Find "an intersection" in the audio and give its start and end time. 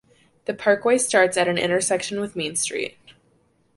1.47-2.21